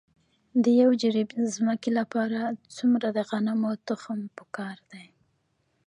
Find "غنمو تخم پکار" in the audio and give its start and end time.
3.29-4.77